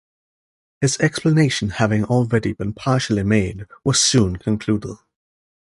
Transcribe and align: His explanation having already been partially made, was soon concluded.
His 0.79 0.97
explanation 0.99 1.69
having 1.69 2.05
already 2.05 2.53
been 2.53 2.73
partially 2.73 3.21
made, 3.21 3.67
was 3.83 3.99
soon 4.01 4.37
concluded. 4.37 4.97